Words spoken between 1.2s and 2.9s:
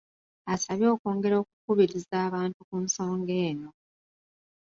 okukubiriza abantu ku